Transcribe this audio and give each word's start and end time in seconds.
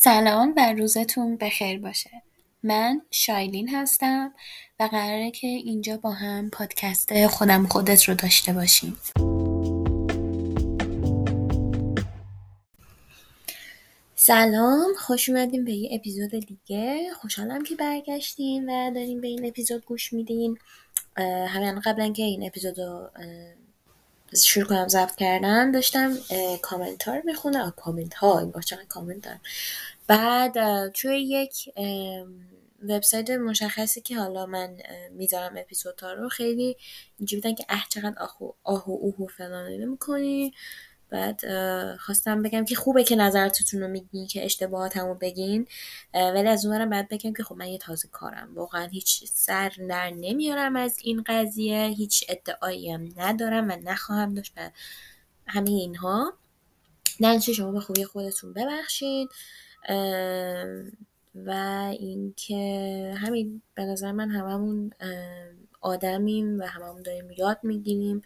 سلام 0.00 0.54
و 0.56 0.72
روزتون 0.72 1.36
بخیر 1.36 1.80
باشه. 1.80 2.10
من 2.62 3.02
شایلین 3.10 3.68
هستم 3.68 4.34
و 4.80 4.88
قراره 4.92 5.30
که 5.30 5.46
اینجا 5.46 5.96
با 5.96 6.10
هم 6.10 6.50
پادکست 6.50 7.26
خودم 7.26 7.66
خودت 7.66 8.04
رو 8.04 8.14
داشته 8.14 8.52
باشیم. 8.52 8.96
سلام 14.14 14.94
خوش 14.98 15.28
اومدیم 15.28 15.64
به 15.64 15.72
یه 15.72 15.90
اپیزود 15.92 16.30
دیگه. 16.30 17.10
خوشحالم 17.20 17.64
که 17.64 17.74
برگشتین 17.74 18.70
و 18.70 18.94
داریم 18.94 19.20
به 19.20 19.28
این 19.28 19.46
اپیزود 19.46 19.84
گوش 19.84 20.12
میدین. 20.12 20.58
همین 21.48 21.80
قبلا 21.80 22.12
که 22.12 22.22
این 22.22 22.46
اپیزود 22.46 22.78
رو 22.78 23.10
شروع 24.36 24.66
کنم 24.66 24.88
ضبط 24.88 25.16
کردن 25.16 25.70
داشتم 25.70 26.16
کامنت 26.62 27.02
ها 27.02 27.14
رو 27.14 27.22
می‌خونه 27.24 27.72
کامنت 27.76 28.14
ها 28.14 28.38
این 28.38 28.52
چقدر 28.66 28.84
کامنت 28.84 29.22
دارم. 29.22 29.40
بعد 30.06 30.88
توی 30.92 31.20
یک 31.20 31.74
وبسایت 32.88 33.30
مشخصی 33.30 34.00
که 34.00 34.16
حالا 34.16 34.46
من 34.46 34.76
می‌ذارم 35.10 35.56
اپیزودها 35.56 36.12
رو 36.12 36.28
خیلی 36.28 36.76
اینجوری 37.18 37.42
بودن 37.42 37.54
که 37.54 37.64
اه 37.68 37.86
چقدر 37.88 38.14
آهو 38.18 38.52
آهو 38.64 38.92
اوهو 38.92 39.26
فلان 39.26 39.84
می‌کنی. 39.84 40.54
بعد 41.10 41.40
خواستم 41.96 42.42
بگم 42.42 42.64
که 42.64 42.74
خوبه 42.74 43.04
که 43.04 43.16
نظرتون 43.16 43.80
رو 43.80 43.88
میگین 43.88 44.26
که 44.26 44.44
اشتباهاتمو 44.44 45.14
بگین 45.14 45.66
ولی 46.14 46.48
از 46.48 46.66
اونورم 46.66 46.90
بعد 46.90 47.08
بگم 47.08 47.32
که 47.32 47.42
خب 47.42 47.56
من 47.56 47.66
یه 47.68 47.78
تازه 47.78 48.08
کارم. 48.08 48.54
واقعا 48.54 48.86
هیچ 48.86 49.24
سر 49.24 49.72
در 49.88 50.10
نمیارم 50.10 50.76
از 50.76 50.96
این 51.02 51.24
قضیه 51.26 51.86
هیچ 51.86 52.24
ادعایی 52.28 52.92
هم 52.92 53.08
ندارم 53.16 53.68
و 53.68 53.76
نخواهم 53.84 54.34
داشت 54.34 54.52
و 54.56 54.70
همه 55.46 55.70
اینها. 55.70 56.32
ننشه 57.20 57.52
شما 57.52 57.72
به 57.72 57.80
خوبی 57.80 58.04
خودتون 58.04 58.52
ببخشید. 58.52 59.28
و 61.34 61.50
اینکه 61.98 63.14
همین 63.18 63.62
به 63.74 63.84
نظر 63.84 64.12
من 64.12 64.30
هممون 64.30 64.90
آدمیم 65.88 66.60
و 66.60 66.62
هممون 66.62 67.02
داریم 67.02 67.30
یاد 67.30 67.58
می‌گیریم. 67.62 68.22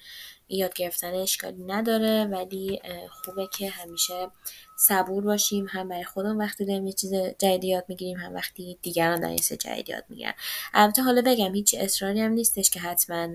یاد 0.48 0.74
گرفتن 0.74 1.14
اشکالی 1.14 1.64
نداره 1.64 2.24
ولی 2.24 2.80
خوبه 3.10 3.48
که 3.58 3.70
همیشه 3.70 4.28
صبور 4.76 5.24
باشیم. 5.24 5.66
هم 5.68 5.88
برای 5.88 6.04
خودمون 6.04 6.36
وقتی 6.36 6.64
داریم 6.64 6.86
یه 6.86 6.92
چیز 6.92 7.14
جدید 7.14 7.64
یاد 7.64 7.84
می‌گیریم 7.88 8.16
هم 8.16 8.34
وقتی 8.34 8.78
دیگران 8.82 9.20
دارن 9.20 9.32
یه 9.32 9.38
جدید 9.38 9.88
یاد 9.88 10.04
می‌گیرن. 10.08 10.34
البته 10.74 11.02
حالا 11.02 11.22
بگم 11.26 11.54
هیچ 11.54 11.74
اصراری 11.78 12.20
هم 12.20 12.32
نیستش 12.32 12.70
که 12.70 12.80
حتما 12.80 13.28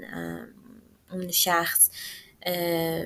اون 1.11 1.31
شخص 1.31 1.89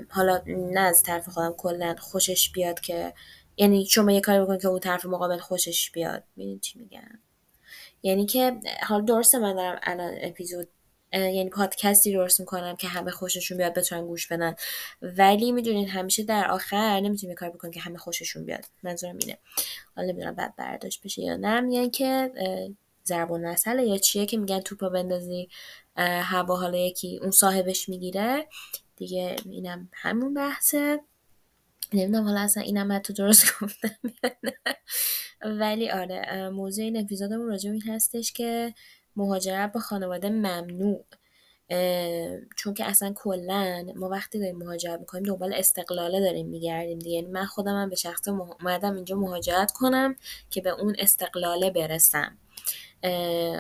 حالا 0.09 0.42
نه 0.47 0.80
از 0.80 1.03
طرف 1.03 1.30
خودم 1.30 1.53
کلا 1.58 1.95
خوشش 1.99 2.52
بیاد 2.52 2.80
که 2.80 3.14
یعنی 3.58 3.86
شما 3.86 4.11
یه 4.11 4.22
کاری 4.22 4.44
بکنید 4.44 4.61
که 4.61 4.67
اون 4.67 4.80
طرف 4.80 5.05
مقابل 5.05 5.38
خوشش 5.38 5.92
بیاد. 5.92 6.23
ببینید 6.36 6.61
چی 6.61 6.80
میگن 6.80 7.19
یعنی 8.03 8.25
که 8.25 8.59
حالا 8.88 9.05
درسته 9.05 9.39
من 9.39 9.55
دارم 9.55 9.80
الان 9.83 10.14
اپیزود 10.22 10.67
یعنی 11.14 11.50
پادکستی 11.50 12.14
درست 12.14 12.40
می‌کنم 12.40 12.76
که 12.76 12.88
همه 12.88 13.12
خوششون 13.12 13.58
بیاد 13.58 13.73
بتونن 13.73 14.08
گوش 14.08 14.28
بدن. 14.28 14.56
ولی 15.02 15.52
می‌دونین 15.52 15.90
همیشه 15.90 16.23
در 16.23 16.52
آخر 16.52 17.00
نمی‌تونیم 17.00 17.36
کار 17.36 17.50
بکنیم 17.50 17.73
که 17.73 17.80
همه 17.80 17.98
خوششون 17.98 18.45
بیاد. 18.45 18.66
منظورم 18.84 19.17
اینه. 19.22 19.38
حالا 19.95 20.12
نمی‌دونم 20.12 20.36
بعد 20.36 20.56
برداشت 20.56 21.04
بشه 21.04 21.22
یا 21.22 21.36
نه. 21.36 21.62
میگن 21.62 21.89
که 21.89 22.32
ضرب 23.06 23.32
المثل 23.32 23.80
یا 23.80 23.98
چیه 23.98 24.26
که 24.26 24.38
میگن 24.38 24.59
توپا 24.59 24.89
بندازی 24.89 25.50
هوا 25.98 26.56
حالا 26.56 26.78
یکی 26.78 27.17
اون 27.22 27.32
صاحبش 27.32 27.89
می‌گیره. 27.89 28.48
دیگه 28.95 29.36
اینم 29.45 29.89
همون 29.94 30.34
بحثه. 30.34 31.00
نمی‌دونم 31.94 32.23
حالا 32.23 32.39
اصلا 32.39 32.64
اینم 32.64 33.00
تو 33.00 33.14
درست 33.14 33.45
گفتم 33.62 33.95
ولی 35.42 35.89
آره 35.89 36.50
موضوع 36.50 36.86
این 36.86 36.98
اپیزودمون 36.98 37.48
راجع 37.48 37.72
این 37.72 37.82
هستش 37.82 38.34
که 38.34 38.73
مهاجرت 39.16 39.72
با 39.72 39.80
خانواده 39.80 40.30
ممنوع. 40.30 41.06
چون 42.58 42.73
که 42.73 42.86
اصلا 42.86 43.14
کلا 43.16 43.86
ما 43.95 44.10
وقتی 44.10 44.39
داریم 44.39 44.58
مهاجرت 44.58 44.99
می‌کنیم 44.99 45.23
دنبال 45.23 45.54
استقلاله 45.54 46.20
داریم 46.20 46.48
میگردیم 46.48 46.99
دیگه. 46.99 47.16
یعنی 47.16 47.27
من 47.27 47.45
خودم 47.45 47.82
هم 47.82 47.89
به 47.89 47.95
شخص 47.95 48.27
اومدم 48.27 48.95
اینجا 48.95 49.16
مهاجرت 49.16 49.71
کنم 49.71 50.16
که 50.50 50.61
به 50.61 50.70
اون 50.70 50.95
استقلاله 51.00 51.71
برسم. 51.71 52.38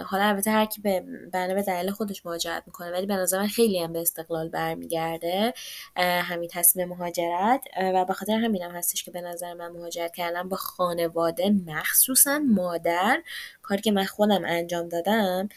حالا 0.05 0.23
البته 0.23 0.51
هر 0.51 0.65
کی 0.65 0.81
به 0.81 1.03
بنا 1.33 1.53
به 1.53 1.61
دلیل 1.61 1.91
خودش 1.91 2.25
مهاجرت 2.25 2.63
می‌کنه 2.67 2.91
ولی 2.91 3.05
به 3.05 3.15
نظر 3.15 3.39
من 3.39 3.47
خیلی 3.47 3.79
هم 3.79 3.93
به 3.93 4.01
استقلال 4.01 4.49
برمیگرده 4.49 5.53
همین 5.97 6.49
تصمیم 6.53 6.87
مهاجرت 6.87 7.63
و 7.77 8.05
به 8.05 8.13
خاطر 8.13 8.33
همینم 8.33 8.69
هم 8.69 8.75
هستش 8.75 9.03
که 9.03 9.11
به 9.11 9.21
نظر 9.21 9.53
من 9.53 9.71
مهاجرت 9.71 10.15
کردم 10.15 10.49
با 10.49 10.57
خانواده 10.57 11.49
مخصوصا 11.49 12.39
مادر 12.39 13.23
کاری 13.61 13.81
که 13.81 13.91
من 13.91 14.05
خودم 14.05 14.41
انجام 14.45 14.89
دادم 14.89 15.49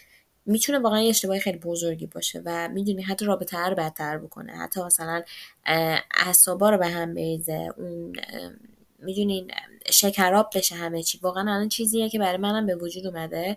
می‌تونه 0.45 0.79
واقعا 0.79 1.01
یه 1.01 1.09
اشتباه 1.09 1.39
خیلی 1.39 1.57
بزرگی 1.57 2.07
باشه 2.07 2.41
و 2.45 2.69
می‌دونی 2.69 3.01
حتی 3.01 3.25
رابطه 3.25 3.57
رو 3.57 3.75
بدتر 3.75 4.17
بکنه 4.17 4.53
حتی 4.57 4.83
مثلا 4.83 5.23
اعصابا 6.25 6.69
رو 6.69 6.77
به 6.77 6.87
هم 6.87 7.13
بریزه 7.13 7.73
اون 7.77 8.13
می‌دونین 8.99 9.51
شکراب 9.91 10.49
بشه 10.55 10.75
همه 10.75 11.03
چی. 11.03 11.19
واقعا 11.21 11.41
الان 11.41 11.69
چیزیه 11.69 12.09
که 12.09 12.19
برای 12.19 12.37
منم 12.37 12.65
به 12.65 12.75
وجود 12.75 13.07
اومده. 13.07 13.55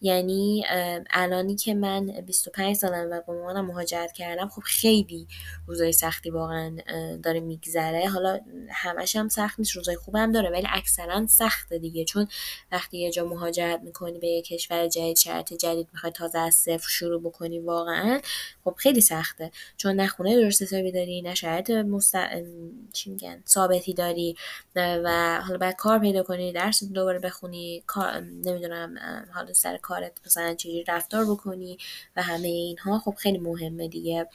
یعنی 0.00 0.64
الانی 1.10 1.56
که 1.56 1.74
من 1.74 2.06
25 2.06 2.76
سالم 2.76 3.08
و 3.10 3.20
با 3.26 3.34
مامانم 3.34 3.66
مهاجرت 3.66 4.12
کردم 4.12 4.48
خب 4.48 4.62
خیلی 4.64 5.26
روزای 5.66 5.92
سختی 5.92 6.30
واقعا 6.30 6.76
داره 7.22 7.40
میگذره. 7.40 8.08
حالا 8.08 8.40
همش 8.70 9.16
هم 9.16 9.28
سخت 9.28 9.58
نیست 9.58 9.76
روزای 9.76 9.96
خوبم 9.96 10.32
داره 10.32 10.50
ولی 10.50 10.66
اکثرا 10.70 11.26
سخته 11.26 11.78
دیگه. 11.78 12.04
چون 12.04 12.28
وقتی 12.72 12.98
یه 12.98 13.10
جا 13.10 13.24
مهاجرت 13.24 13.80
می‌کنی 13.80 14.18
به 14.18 14.28
یه 14.28 14.42
کشور 14.42 14.88
جدید 14.88 15.16
شرط 15.16 15.52
جدید 15.52 15.88
می‌خوای 15.92 16.12
تازه 16.12 16.38
از 16.38 16.54
صفر 16.54 16.88
شروع 16.88 17.20
بکنی 17.20 17.58
واقعا 17.58 18.20
خب 18.64 18.74
خیلی 18.78 19.00
سخته. 19.00 19.50
چون 19.76 19.96
نه 19.96 20.06
خونه 20.06 20.36
درست 20.36 20.62
حسابی 20.62 20.92
داری 20.92 21.22
نه 21.22 21.34
شرط 21.34 21.70
مست... 21.70 22.16
چی 22.92 23.10
میگن 23.10 23.42
ثابتی 23.46 23.94
داری 23.94 24.36
و 25.04 25.40
حالا 25.46 25.58
باید 25.58 25.76
کار 25.76 25.98
پیدا 25.98 26.22
کنی 26.22 26.52
درس 26.52 26.84
دوباره 26.84 27.18
بخونی 27.18 27.82
کار 27.86 28.20
نمی‌دونم 28.20 28.94
حالا 29.34 29.52
سر 29.52 29.76
کارت 29.76 30.12
مثلا 30.26 30.54
چجوری 30.54 30.84
رفتار 30.88 31.24
بکنی 31.24 31.78
و 32.16 32.22
همه 32.22 32.48
اینها 32.48 32.98
خب 32.98 33.14
خیلی 33.18 33.38
مهمه 33.38 33.88
دیگه. 33.88 34.28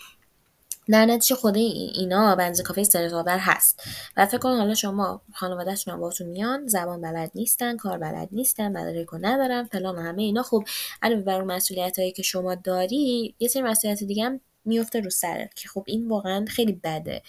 در 0.90 1.06
نتیجه 1.06 1.36
خود 1.36 1.56
اینا 1.58 2.36
بنز 2.36 2.62
کافه 2.62 2.82
استرس 2.82 3.14
هست. 3.28 3.84
و 4.18 4.26
فکر 4.26 4.38
کن 4.38 4.58
حالا 4.58 4.76
شما 4.76 5.22
خانوادهتون 5.34 5.96
باهاتون 6.00 6.28
میان 6.28 6.68
زبان 6.68 7.02
بلد 7.02 7.32
نیستن 7.36 7.78
کار 7.78 7.98
بلد 7.98 8.30
نیستن 8.32 8.72
مدارک 8.72 9.08
ندارن 9.14 9.64
فلان 9.64 10.00
همه 10.00 10.22
اینا. 10.22 10.44
خب 10.44 10.64
علاوه 11.02 11.22
بر 11.22 11.42
اون 11.42 11.52
مسئولیت 11.52 12.00
هایی 12.00 12.12
که 12.12 12.24
شما 12.24 12.56
داری 12.56 13.36
یه 13.40 13.48
سری 13.48 13.64
مسئولیت 13.64 14.04
دیگه 14.04 14.24
هم 14.24 14.40
میفته 14.66 15.00
رو 15.00 15.10
سرت 15.10 15.54
که 15.54 15.70
خب 15.70 15.84
این 15.88 16.08
واقعا 16.08 16.46
خیلی 16.46 16.80
بده. 16.84 17.22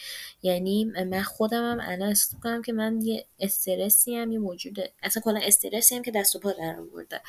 یعنی 0.43 0.85
من 0.85 1.23
خودم 1.23 1.71
هم 1.71 1.81
الان 1.91 2.09
احساس 2.09 2.41
کنم 2.43 2.63
که 2.63 2.73
من 2.73 3.01
یه 3.03 3.25
استرسی 3.41 4.17
هم 4.17 4.33
یه 4.33 4.39
موجوده 4.39 4.93
اصلا 5.03 5.23
کلا 5.23 5.41
استرسی 5.43 5.97
هم 5.97 6.03
که 6.03 6.11
دست 6.11 6.37
و 6.37 6.39
پا 6.39 6.53
در 6.53 6.77
آورده 6.81 7.21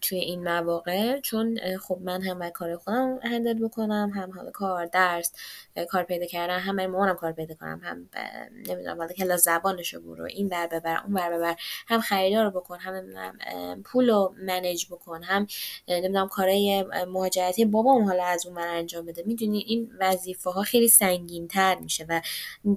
توی 0.00 0.18
این 0.18 0.44
مواقع. 0.44 1.20
چون 1.20 1.58
خب 1.78 1.98
من 2.02 2.22
هم 2.22 2.50
کار 2.50 2.76
خودم 2.76 3.18
هندل 3.22 3.54
بکنم 3.54 4.12
هم 4.14 4.30
حالا 4.30 4.50
کار 4.50 4.86
درس 4.86 5.32
کار 5.88 6.02
پیدا 6.02 6.26
کردن 6.26 6.58
هم 6.58 6.86
مامانم 6.86 7.16
کار 7.16 7.32
پیدا 7.32 7.54
کنم 7.54 7.80
هم 7.84 8.08
نمی‌دونم 8.52 8.98
حالا 8.98 9.12
کلا 9.12 9.36
زبانشو 9.36 10.00
برو 10.00 10.24
این 10.24 10.48
بر 10.48 10.66
ببر 10.66 11.02
اون 11.04 11.14
بر 11.14 11.36
ببر 11.36 11.56
هم 11.86 12.00
خریدار 12.00 12.44
رو 12.44 12.50
بکن 12.50 12.78
هم 12.78 13.82
پول 13.82 14.10
رو 14.10 14.34
منیج 14.38 14.86
بکن 14.90 15.22
هم 15.22 15.46
نمی‌دونم 15.88 16.28
کارهای 16.28 16.84
مهاجرتی 17.08 17.64
بابام 17.64 18.04
حالا 18.04 18.24
از 18.24 18.46
اون 18.46 18.54
من 18.54 18.66
انجام 18.66 19.01
بده. 19.06 19.22
می‌دونی 19.26 19.58
این 19.58 19.92
وظیفه 20.00 20.50
ها 20.50 20.62
خیلی 20.62 20.88
سنگین 20.88 21.48
تر 21.48 21.78
میشه 21.78 22.06
و 22.08 22.20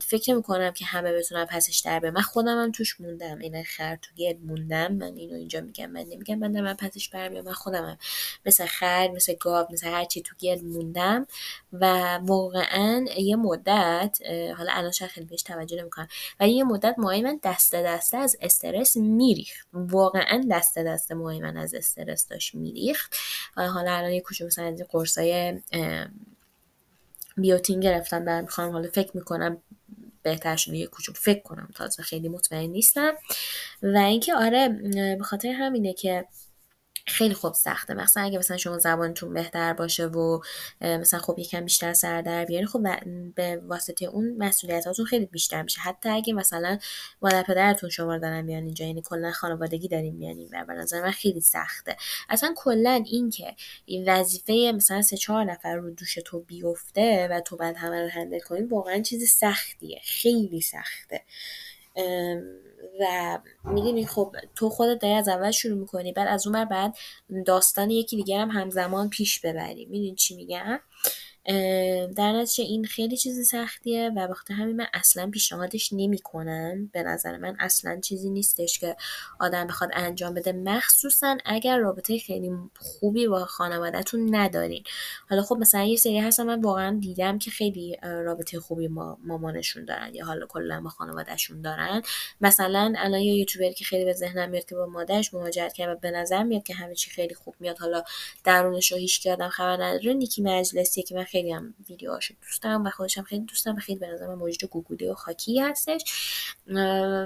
فکر 0.02 0.34
می‌کنم 0.34 0.72
که 0.72 0.86
همه 0.86 1.14
بتونن 1.14 1.46
پسش 1.46 1.80
در 1.86 2.00
به 2.00 2.12
من 2.12 2.22
خودم 2.22 2.64
هم 2.64 2.72
توش 2.72 3.02
موندم. 3.02 3.40
این 3.40 3.64
خر 3.64 3.96
تو 3.96 4.16
گل 4.18 4.38
موندم. 4.38 4.94
من 4.94 5.16
اینو 5.16 5.36
اینجا 5.36 5.62
میگم 5.62 5.92
من 5.92 6.02
نمیگم. 6.02 6.36
من 6.36 6.62
من 6.62 6.74
پسش 6.74 7.10
برمیام 7.10 7.46
من 7.46 7.54
خودم 7.54 7.86
هم 7.86 7.98
مثل 8.46 8.66
خر 8.66 9.12
مثل 9.12 9.34
گاو 9.40 9.68
مثل 9.72 9.88
هرچی 9.88 10.22
تو 10.22 10.36
گل 10.42 10.62
موندم 10.62 11.28
و 11.74 12.16
واقعا 12.24 13.06
یه 13.18 13.36
مدت 13.36 14.18
حالا 14.58 14.72
الان 14.72 14.92
شاید 14.92 15.12
خیلی 15.12 15.26
بهش 15.26 15.44
توجه 15.44 15.82
نمی‌کنم 15.82 16.08
ولی 16.40 16.52
یه 16.52 16.64
مدت 16.64 16.96
ماهی 16.98 17.22
من 17.22 17.40
دسته 17.44 17.84
دسته 17.84 18.18
از 18.18 18.38
استرس 18.42 18.98
میریخت. 18.98 19.68
واقعا 19.74 20.44
دسته 20.52 20.84
دسته 20.84 21.16
ماهی 21.16 21.40
من 21.40 21.58
از 21.58 21.74
استرس 21.74 22.28
داشت 22.28 22.56
میریخت. 22.56 23.16
حالا 23.56 23.92
الان 23.92 24.12
یه 24.12 24.22
کوچه 24.22 24.46
مثلا 24.46 24.66
از 24.66 24.82
قرصای 24.90 25.62
بیوتین 27.38 27.80
گرفتم 27.80 28.26
برم 28.26 28.42
می‌خوام 28.42 28.72
حالا 28.72 28.90
فکر 28.94 29.12
می‌کنم 29.18 29.58
بهتر 30.24 30.56
شده 30.56 30.78
یه 30.78 30.88
کوچولو 30.88 31.18
فکر 31.22 31.42
کنم 31.42 31.70
تازه 31.76 32.04
خیلی 32.04 32.30
مطمئن 32.30 32.70
نیستم. 32.70 33.14
و 33.84 33.98
اینکه 33.98 34.36
آره 34.36 34.70
به 35.18 35.24
خاطر 35.24 35.50
همینه 35.50 35.94
که 35.94 36.26
خیلی 37.08 37.34
خوب 37.34 37.54
سخته. 37.54 37.94
مثلا 37.94 38.24
اگه 38.24 38.38
مثلا 38.38 38.58
شما 38.58 38.78
زبانتون 38.78 39.34
بهتر 39.34 39.74
باشه 39.74 40.06
و 40.06 40.40
مثلا 40.82 41.20
خب 41.20 41.40
یکم 41.40 41.64
بیشتر 41.64 41.94
سر 41.94 42.22
در 42.22 42.46
بیاری 42.46 42.66
خب 42.66 42.80
به 43.36 43.62
واسطه 43.68 44.06
اون 44.06 44.36
مسئولیتاتون 44.38 45.06
خیلی 45.06 45.26
بیشتر 45.26 45.62
میشه. 45.62 45.82
حتی 45.82 46.10
اگه 46.10 46.34
مثلا 46.34 46.78
مادر 47.22 47.44
پدرتون 47.44 47.90
شما 47.90 48.18
دارن 48.18 48.42
میان 48.42 48.64
اینجا 48.64 48.86
یعنی 48.86 49.02
کلا 49.02 49.32
خانوادگی 49.32 49.88
داریم 49.88 50.16
میان 50.16 50.38
و 50.52 50.66
به 50.66 50.74
نظر 50.74 51.02
من 51.02 51.12
خیلی 51.12 51.42
سخته. 51.42 51.98
اصلا 52.30 52.54
کلا 52.58 53.04
این 53.06 53.30
که 53.30 53.56
این 53.86 54.10
وظیفه 54.10 54.72
مثلا 54.76 55.02
سه 55.02 55.18
چهار 55.18 55.44
نفر 55.44 55.76
رو 55.76 55.90
دوش 55.90 56.18
تو 56.26 56.40
بیفته 56.40 57.28
و 57.32 57.42
تو 57.42 57.56
بعد 57.56 57.78
همه 57.78 58.02
رو 58.02 58.10
هندل 58.10 58.40
کنی 58.40 58.62
واقعا 58.62 59.02
چیز 59.02 59.30
سختیه. 59.30 60.02
خیلی 60.04 60.62
سخته. 60.62 61.22
و 63.00 63.40
می‌دونی 63.64 64.06
خب 64.06 64.36
تو 64.56 64.70
خودت 64.70 65.02
داری 65.02 65.14
از 65.14 65.28
اول 65.28 65.52
شروع 65.52 65.78
می‌کنی 65.80 66.14
بعد 66.14 66.28
از 66.28 66.48
اون 66.48 66.66
بعد 66.66 66.96
داستان 67.46 67.90
یکی 67.90 68.16
دیگر 68.16 68.40
هم 68.40 68.50
همزمان 68.50 69.10
پیش 69.10 69.40
ببری. 69.40 69.86
می‌دونی 69.86 70.16
چی 70.16 70.36
میگم؟ 70.36 70.80
در 72.16 72.32
نتیجه 72.32 72.64
این 72.64 72.86
خیلی 72.86 73.18
چیزی 73.18 73.44
سختیه 73.44 74.12
و 74.16 74.20
وقتی 74.20 74.54
همین 74.54 74.76
من 74.76 74.88
اصلا 74.94 75.30
پیشنهادش 75.30 75.94
نمی‌کنم. 75.94 76.90
به 76.94 77.04
نظر 77.04 77.38
من 77.38 77.56
اصلا 77.60 78.00
چیزی 78.00 78.30
نیستش 78.30 78.80
که 78.80 78.96
آدم 79.40 79.68
بخواد 79.68 79.90
انجام 79.94 80.34
بده. 80.34 80.52
مخصوصا 80.52 81.38
اگر 81.46 81.78
رابطه 81.78 82.20
خیلی 82.20 82.52
خوبی 82.80 83.28
با 83.28 83.46
خانوادهتون 83.46 84.36
ندارین. 84.36 84.84
حالا 85.30 85.42
خب 85.42 85.58
مثلا 85.60 85.84
یه 85.84 85.98
سری 85.98 86.20
هستن 86.20 86.44
من 86.44 86.62
واقعا 86.62 87.00
دیدم 87.02 87.40
که 87.40 87.52
خیلی 87.52 87.98
رابطه 88.04 88.60
خوبی 88.60 88.88
ما 88.88 89.18
مامانشون 89.24 89.86
دارن 89.86 90.16
یا 90.16 90.26
حالا 90.26 90.46
کلا 90.46 90.82
با 90.82 90.90
خانوادهشون 90.90 91.62
دارن. 91.62 92.02
مثلا 92.42 92.94
الان 92.98 93.20
یه 93.20 93.34
یوتیوبری 93.34 93.74
که 93.74 93.86
خیلی 93.86 94.06
به 94.06 94.14
ذهنم 94.14 94.50
میاد 94.50 94.66
که 94.66 94.76
با 94.76 94.86
مادرش 94.86 95.34
مهاجرت 95.34 95.74
کرد 95.74 95.98
و 95.98 96.00
به 96.00 96.12
نظر 96.12 96.44
میاد 96.44 96.64
که 96.64 96.74
همه 96.74 96.96
چی 96.96 97.10
خیلی 97.10 97.36
خوب 97.36 97.56
میاد. 97.60 97.80
حالا 97.80 98.04
درونش 98.44 98.92
رو 98.92 98.98
هیچ 98.98 99.28
آدم 99.28 99.50
خبر 99.50 99.84
نداره. 99.84 100.14
نیکی 100.14 100.42
مجلسی 100.42 101.04
که 101.04 101.16
من 101.16 101.24
خیلی 101.36 101.52
هم 101.52 101.74
ویدیوهاشو 101.90 102.34
دوست 102.42 102.64
دارم 102.64 102.86
و 102.86 102.90
خودشم 102.90 103.24
خیلی 103.24 103.46
دوست 103.46 103.66
دارم 103.66 103.80
خیلی 103.80 104.00
به 104.00 104.08
نظر 104.08 104.28
من 104.28 104.34
موجود 104.36 104.70
گوگولی 104.70 105.08
و 105.08 105.14
خاکی 105.14 105.60
هستش. 105.60 106.04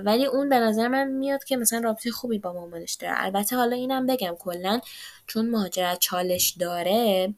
ولی 0.06 0.26
اون 0.26 0.50
به 0.50 0.60
نظر 0.60 0.88
من 0.88 1.08
میاد 1.08 1.44
که 1.44 1.58
مثلا 1.58 1.80
رابطه 1.80 2.12
خوبی 2.12 2.40
با 2.40 2.54
مامانش 2.54 2.94
داره. 2.94 3.14
البته 3.18 3.56
حالا 3.56 3.76
اینم 3.76 4.08
بگم 4.08 4.36
کلا 4.40 4.80
چون 5.28 5.50
مهاجرت 5.50 6.00
چالش 6.00 6.50
داره 6.60 7.34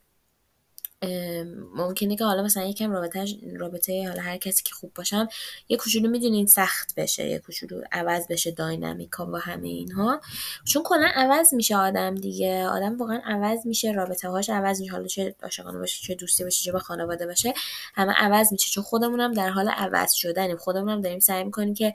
ممکنه 1.76 2.16
که 2.16 2.24
حالا 2.24 2.44
مثلا 2.44 2.64
یکم 2.64 2.92
رابطه 2.92 3.26
رابطه 3.58 4.08
حالا 4.08 4.22
هر 4.22 4.38
کسی 4.38 4.64
که 4.64 4.74
خوب 4.74 4.92
باشم 4.96 5.28
یه 5.70 5.78
کوچولو 5.78 6.10
می‌دونین 6.10 6.48
سخت 6.48 6.96
بشه 6.96 7.28
یه 7.28 7.40
کوچولو 7.40 7.82
عوض 7.92 8.28
بشه 8.28 8.52
داینامیکا 8.52 9.26
و 9.26 9.36
همه 9.36 9.68
اینها. 9.68 10.22
چون 10.66 10.84
کلا 10.84 11.12
عوض 11.16 11.54
میشه 11.54 11.78
آدم 11.78 12.16
دیگه. 12.16 12.68
آدم 12.68 12.98
واقعا 12.98 13.22
عوض 13.26 13.66
میشه 13.66 13.92
رابطه 13.92 14.30
هاش 14.30 14.50
عوض 14.50 14.82
میشه. 14.82 14.92
حالا 14.92 15.08
چه 15.08 15.36
عاشقانه 15.44 15.80
باشه 15.80 16.08
چه 16.08 16.16
دوستی 16.16 16.44
باشه 16.44 16.64
چه 16.64 16.72
با 16.72 16.80
خانواده 16.80 17.28
باشه 17.28 17.54
همه 17.96 18.14
عوض 18.14 18.52
میشه. 18.52 18.70
چون 18.72 18.84
خودمونم 18.84 19.34
در 19.34 19.50
حال 19.50 19.70
عوض 19.70 20.14
شدنیم. 20.14 20.58
خودمونم 20.58 21.02
داریم 21.02 21.20
سعی 21.20 21.44
می‌کنیم 21.44 21.74
که 21.74 21.94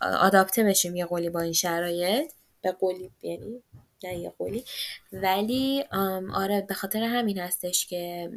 آداپته 0.00 0.64
بشیم 0.64 0.96
یه 0.96 1.06
قولی 1.06 1.30
با 1.30 1.40
این 1.40 1.52
شرایط. 1.52 2.32
به 2.62 2.72
قولی 2.72 3.10
یعنی 3.22 3.62
نه 4.04 4.18
یه 4.18 4.32
قولی 4.38 4.64
ولی 5.12 5.84
آره 6.34 6.60
به 6.68 6.74
خاطر 6.74 7.02
همین 7.02 7.38
هستش 7.38 7.86
که 7.86 8.30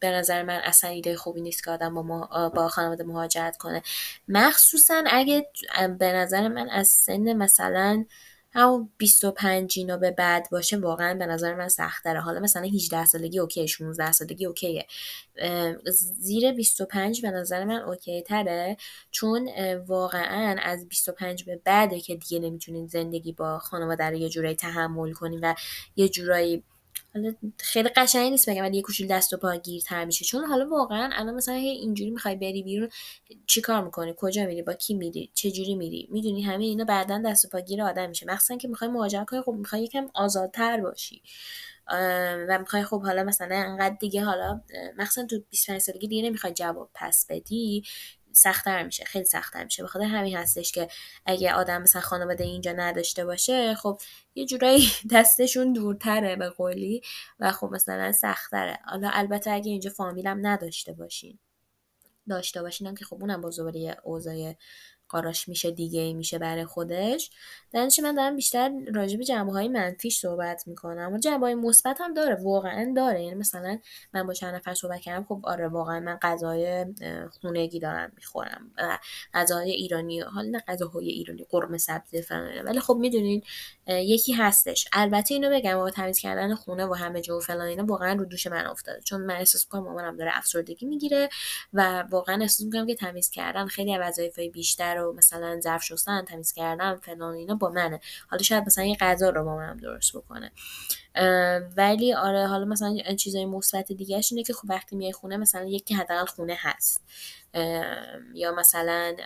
به 0.00 0.10
نظر 0.10 0.42
من 0.42 0.60
اصلا 0.64 0.90
ایده 0.90 1.16
خوبی 1.16 1.40
نیست 1.40 1.64
که 1.64 1.70
آدم 1.70 1.94
با, 1.94 2.48
با 2.54 2.68
خانواده 2.68 3.04
مهاجرت 3.04 3.56
کنه. 3.56 3.82
مخصوصا 4.28 5.02
اگه 5.06 5.46
به 5.98 6.12
نظر 6.12 6.48
من 6.48 6.68
از 6.70 6.88
سن 6.88 7.32
مثلا 7.32 8.04
همون 8.56 8.90
25 8.98 9.78
اینا 9.78 9.96
به 9.96 10.10
بعد 10.10 10.48
باشه 10.50 10.76
واقعا 10.76 11.14
به 11.14 11.26
نظر 11.26 11.54
من 11.54 11.68
سختره 11.68 12.20
حالا 12.20 12.40
مثلا 12.40 12.62
18 12.62 13.04
سالگی 13.04 13.38
اوکی 13.38 13.68
16 13.68 14.12
سالگی 14.12 14.46
اوکیه. 14.46 14.86
زیر 16.18 16.52
25 16.52 17.22
به 17.22 17.30
نظر 17.30 17.64
من 17.64 17.80
اوکی 17.80 18.22
تره 18.22 18.76
چون 19.10 19.48
واقعا 19.86 20.56
از 20.62 20.88
25 20.88 21.44
به 21.44 21.60
بعده 21.64 22.00
که 22.00 22.16
دیگه 22.16 22.38
نمی‌تونین 22.38 22.86
زندگی 22.86 23.32
با 23.32 23.58
خانواده 23.58 24.04
رو 24.04 24.14
یه 24.14 24.28
جورایی 24.28 24.54
تحمل 24.54 25.12
کنین 25.12 25.40
و 25.42 25.54
یه 25.96 26.08
جورایی 26.08 26.64
حالا 27.16 27.34
خیلی 27.58 27.88
قشنگی 27.88 28.30
نیست 28.30 28.50
بگم 28.50 28.62
ولی 28.62 28.76
یه 28.76 28.82
کوچول 28.82 29.06
دست 29.06 29.32
و 29.32 29.36
پا 29.36 29.56
گیرتر 29.56 30.04
میشه. 30.04 30.24
چون 30.24 30.44
حالا 30.44 30.68
واقعا 30.68 31.10
الان 31.12 31.34
مثلا 31.34 31.54
اینجوری 31.54 32.10
می‌خوای 32.10 32.36
بری 32.36 32.62
بیرون 32.62 32.88
چیکار 33.46 33.84
می‌کنی؟ 33.84 34.14
کجا 34.16 34.44
میری؟ 34.46 34.62
با 34.62 34.72
کی 34.72 34.94
میری؟ 34.94 35.30
چه 35.34 35.50
جوری 35.50 35.74
میری؟ 35.74 36.08
می‌دونی 36.10 36.42
همه 36.42 36.64
اینا 36.64 36.84
بعدا 36.84 37.22
دست 37.26 37.44
و 37.44 37.48
پا 37.48 37.60
گیر 37.60 37.82
آدم 37.82 38.08
میشه. 38.08 38.26
مخصوصا 38.26 38.56
که 38.56 38.68
می‌خوای 38.68 38.90
مهاجرت 38.90 39.28
کنی 39.28 39.42
خب 39.42 39.52
می‌خوای 39.52 39.82
یکم 39.82 40.06
آزادتر 40.14 40.80
باشی. 40.80 41.22
و 42.48 42.58
می‌خوای 42.60 42.84
خب 42.84 43.02
حالا 43.02 43.22
مثلا 43.22 43.56
انقدر 43.56 43.96
دیگه 44.00 44.24
حالا 44.24 44.60
مخصوصا 44.98 45.26
تو 45.26 45.40
25 45.50 45.80
سالگی 45.80 46.08
دیگه 46.08 46.22
نمی‌خوای 46.22 46.52
جواب 46.52 46.90
پس 46.94 47.26
بدی. 47.30 47.82
سختتر 48.36 48.82
میشه 48.82 49.04
خیلی 49.04 49.24
سختتر 49.24 49.64
میشه. 49.64 49.82
بخاطر 49.82 50.04
همین 50.04 50.36
هستش 50.36 50.72
که 50.72 50.88
اگه 51.26 51.52
آدم 51.52 51.82
مثلا 51.82 52.02
خانواده 52.02 52.44
اینجا 52.44 52.72
نداشته 52.72 53.24
باشه 53.24 53.74
خب 53.74 54.00
یه 54.34 54.46
جورایی 54.46 54.88
دستشون 55.12 55.72
دورتره 55.72 56.36
به 56.36 56.48
قولی 56.48 57.02
و 57.40 57.52
خب 57.52 57.68
مثلا 57.72 58.12
سختره 58.12 58.78
حالا 58.84 59.10
البته 59.12 59.50
اگه 59.50 59.70
اینجا 59.70 59.90
فامیلم 59.90 60.46
نداشته 60.46 60.92
باشین 60.92 61.38
داشته 62.28 62.62
باشین 62.62 62.94
که 62.94 63.04
خب 63.04 63.16
اونم 63.20 63.40
با 63.40 63.50
زبری 63.50 63.90
اوضاع 64.04 64.54
قاراش 65.16 65.48
میشه 65.48 65.70
دیگه 65.70 66.12
میشه 66.14 66.38
برای 66.38 66.64
خودش. 66.64 67.30
درنچه 67.72 68.02
من 68.02 68.14
دارم 68.14 68.36
بیشتر 68.36 68.72
راجع 68.94 69.16
به 69.16 69.24
جنبه 69.24 69.52
های 69.52 69.68
منفیش 69.68 70.18
صحبت 70.20 70.68
می‌کنم. 70.68 71.12
و 71.12 71.18
جنبه 71.18 71.46
های 71.46 71.54
مثبت 71.54 72.00
هم 72.00 72.14
داره 72.14 72.34
واقعا 72.34 72.92
داره. 72.96 73.22
یعنی 73.22 73.34
مثلا 73.34 73.78
من 74.14 74.26
با 74.26 74.32
چند 74.32 74.54
نفر 74.54 74.74
صحبت 74.74 75.00
کردم 75.00 75.24
خب 75.24 75.40
آره 75.44 75.68
واقعا 75.68 76.00
من 76.00 76.18
غذای 76.22 76.86
خونگی 77.40 77.78
دارم 77.78 78.12
می‌خورم 78.16 78.70
غذاهای 79.34 79.70
ایرانی 79.70 80.20
حالا 80.20 80.48
نه 80.48 80.62
غذاهای 80.68 81.08
ایرانی 81.08 81.46
قرمه 81.50 81.78
سبزی 81.78 82.22
فلان 82.22 82.64
ولی 82.64 82.80
خب 82.80 82.96
می‌دونین 83.00 83.42
یکی 83.88 84.32
هستش. 84.32 84.88
البته 84.92 85.34
اینو 85.34 85.50
بگم 85.50 85.76
با 85.76 85.90
تمیز 85.90 86.18
کردن 86.18 86.54
خونه 86.54 86.86
و 86.86 86.94
همه 86.94 87.20
جو 87.20 87.40
فلان 87.40 87.66
اینا 87.66 87.84
واقعا 87.84 88.12
رو 88.12 88.24
دوش 88.24 88.46
من 88.46 88.66
افتاده. 88.66 89.00
چون 89.00 89.20
من 89.20 89.34
احساس 89.34 89.64
می‌کنم 89.64 89.82
مامانم 89.82 90.16
داره 90.16 90.30
افسردگی 90.34 90.86
می‌گیره 90.86 91.28
و 91.72 92.04
واقعا 92.10 92.42
احساس 92.42 92.66
می‌کنم 92.66 92.86
که 92.86 92.94
تمیز 92.94 93.30
کردن 93.30 93.66
خیلی 93.66 93.94
از 93.94 94.00
وظایفای 94.02 94.48
بیشتر 94.50 94.98
و 95.06 95.12
مثلا 95.12 95.60
ظرف 95.60 95.82
شستن 95.82 96.24
تمیز 96.24 96.52
کردن 96.52 96.96
فلان 96.96 97.34
اینا 97.34 97.54
با 97.54 97.68
منه. 97.68 98.00
حالا 98.30 98.42
شاید 98.42 98.66
مثلا 98.66 98.84
یه 98.84 98.96
غذا 98.96 99.30
رو 99.30 99.44
مامانم 99.44 99.76
درست 99.76 100.16
بکنه. 100.16 100.52
ولی 101.76 102.14
آره 102.14 102.46
حالا 102.46 102.64
مثلا 102.64 103.14
چیزای 103.16 103.46
مثبت 103.46 103.92
دیگه 103.92 104.20
اینه 104.30 104.42
که 104.42 104.52
خب 104.52 104.70
وقتی 104.70 104.96
میای 104.96 105.12
خونه 105.12 105.36
مثلا 105.36 105.64
یکی 105.64 105.94
حداقل 105.94 106.26
خونه 106.26 106.56
هست. 106.60 107.04
یا 108.34 108.52
مثلا 108.52 109.16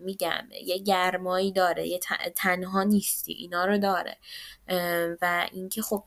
میگم 0.00 0.48
یه 0.64 0.78
گرمایی 0.78 1.52
داره 1.52 1.88
یه 1.88 2.00
تنها 2.36 2.82
نیستی 2.82 3.32
اینا 3.32 3.64
رو 3.64 3.78
داره. 3.78 4.16
و 5.22 5.48
اینکه 5.52 5.82
خب 5.82 6.04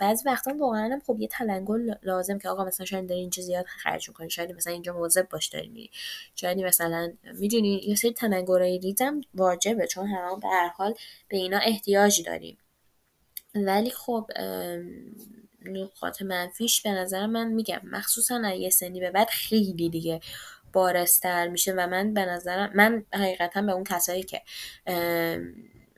بعضی 0.00 0.24
وقتا 0.26 0.54
واقعا 0.58 1.00
خب 1.06 1.16
یه 1.20 1.28
تلنگل 1.28 1.94
لازم 2.02 2.38
که 2.38 2.48
آقا 2.48 2.64
مثلا 2.64 2.86
شاید 2.86 3.08
داری 3.08 3.20
اینجا 3.20 3.42
زیاد 3.42 3.66
خرج 3.66 4.08
می‌کنی 4.08 4.30
شاید 4.30 4.52
مثلا 4.52 4.72
اینجا 4.72 4.92
موظف 4.92 5.24
باش 5.30 5.46
داری 5.48 5.68
میری. 5.68 5.90
شاید 6.34 6.58
مثلا 6.58 7.12
می‌دونی 7.34 7.82
یه 7.86 7.94
سری 7.94 8.12
تلنگرای 8.12 8.78
ریزم 8.78 9.20
واجبه 9.34 9.86
چون 9.86 10.06
همه 10.06 10.40
به 10.40 10.48
هر 10.48 10.68
حال 10.68 10.94
به 11.28 11.36
اینا 11.36 11.58
احتیاجی 11.58 12.22
داریم. 12.22 12.58
ولی 13.54 13.90
خب 13.90 14.30
نقاط 15.64 16.22
منفیش 16.22 16.82
به 16.82 16.90
نظر 16.90 17.26
من 17.26 17.48
میگم 17.48 17.80
مخصوصا 17.84 18.54
یه 18.54 18.70
سنی 18.70 19.00
به 19.00 19.10
بعد 19.10 19.28
خیلی 19.28 19.88
دیگه 19.88 20.20
بارستر 20.72 21.48
میشه 21.48 21.72
و 21.72 21.86
من 21.86 22.14
به 22.14 22.24
نظرم 22.24 22.72
من 22.74 23.04
حقیقتا 23.14 23.62
به 23.62 23.72
اون 23.72 23.84
کسایی 23.84 24.22
که 24.22 24.42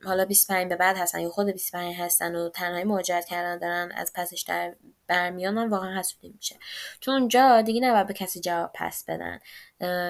حالا 0.05 0.25
25 0.25 0.69
به 0.69 0.77
بعد 0.77 0.97
هستن 0.97 1.21
یا 1.21 1.29
خود 1.29 1.47
25 1.47 1.95
هستن 1.97 2.35
و 2.35 2.49
تنهایی 2.49 2.85
مهاجرت 2.85 3.25
کردن 3.25 3.59
دارن 3.59 3.93
از 3.93 4.13
پسش 4.15 4.41
در 4.49 4.75
برمیان 5.09 5.55
من 5.55 5.69
واقعا 5.69 5.99
حسودی 5.99 6.29
میشه. 6.37 6.57
چون 7.01 7.15
اونجا 7.15 7.63
دیگه 7.63 7.81
نباید 7.81 8.07
به 8.07 8.15
کسی 8.15 8.41
جواب 8.41 8.71
پس 8.75 9.05
بدن. 9.09 9.39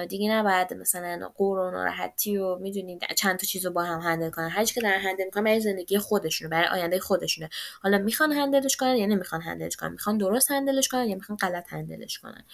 دیگه 0.05 0.31
نباید 0.31 0.73
مثلا 0.73 1.31
قور 1.35 1.59
و 1.59 1.71
ناراحتی 1.71 2.37
و 2.37 2.55
می‌دونید 2.55 3.03
چند 3.17 3.39
تا 3.39 3.47
چیز 3.47 3.67
با 3.67 3.83
هم 3.83 3.99
هندل 3.99 4.29
کنن. 4.29 4.49
هر 4.49 4.65
که 4.65 4.81
دارن 4.81 4.99
هندل 4.99 5.25
می‌کنن 5.25 5.43
برای 5.43 5.59
زندگی 5.59 5.97
خودشونه 5.97 6.49
برای 6.49 6.67
آینده 6.67 6.99
خودشونه. 6.99 7.49
حالا 7.81 7.97
می‌خوان 7.97 8.31
هندلش 8.31 8.75
کنن 8.75 8.95
یا 8.95 9.05
نمی‌خوان 9.05 9.41
هندلش 9.41 9.75
کنن؟ 9.75 9.91
می‌خوان 9.91 10.17
درست 10.17 10.51
هندلش 10.51 10.87
کنن 10.87 11.07
یا 11.07 11.15
می‌خوان 11.15 11.37
غلط 11.37 11.65
هندلش 11.73 12.19
کنن؟ 12.19 12.45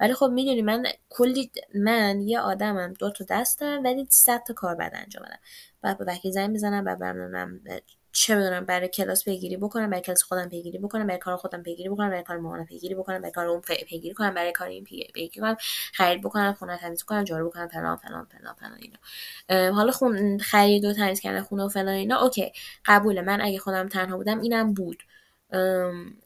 ولی 0.00 0.14
خب 0.14 0.26
می‌دونی 0.26 0.62
من 0.62 0.84
کلی 1.08 1.50
من 1.74 2.20
یه 2.20 2.40
آدمم 2.40 2.92
دو 2.98 3.10
تا 3.10 3.24
دستم 3.30 3.80
ولی 3.84 4.06
صد 4.10 4.42
تا 4.46 4.54
کار 4.54 4.74
بعد 4.74 4.92
انجام 4.94 5.24
بدم. 5.24 5.38
بعد 5.82 5.98
به 5.98 6.04
وکیل 6.08 6.32
زنگ 6.32 6.50
می‌زنم 6.50 6.84
و 6.86 6.96
برنامه 6.96 7.82
چه 8.12 8.36
بدونم 8.36 8.64
برای 8.64 8.88
کلاس 8.88 9.24
پیگیری 9.24 9.56
بکنم 9.56 9.90
برای 9.90 10.02
کلاس 10.02 10.22
خودم 10.22 10.48
پیگیری 10.48 10.78
بکنم 10.78 11.06
برای 11.06 11.18
کار 11.18 11.36
خودم 11.36 11.62
پیگیری 11.62 11.88
بکنم 11.88 12.10
برای 12.10 12.22
کار 12.22 12.36
مامانم 12.38 12.66
پیگیری 12.66 12.94
بکنم 12.94 13.18
برای 13.18 13.32
کار 13.32 13.46
اون 13.46 13.60
پیگیری 13.60 14.14
کنم 14.14 14.34
برای 14.34 14.52
کار 14.52 14.68
این 14.68 14.84
پیگیری 14.84 15.40
کنم 15.40 15.56
خرید 15.92 16.22
بکنم 16.22 16.52
خونه 16.52 16.78
تمیز 16.78 17.02
کنم 17.02 17.24
جارو 17.24 17.48
بکنم 17.50 17.68
فلان 17.68 17.96
فلان 17.96 18.24
فلان 18.24 18.54
فلان 18.54 18.78
اینا. 18.80 19.72
حالا 19.74 19.92
خون 19.92 20.38
خرید 20.38 20.84
و 20.84 20.92
تمیز 20.92 21.20
کردن 21.20 21.42
خونه 21.42 21.64
و 21.64 21.68
فلان 21.68 21.88
اینا 21.88 22.20
اوکی 22.22 22.52
قبوله. 22.84 23.22
من 23.22 23.40
اگه 23.40 23.58
خودم 23.58 23.88
تنها 23.88 24.16
بودم 24.16 24.40
اینم 24.40 24.74
بود. 24.74 25.02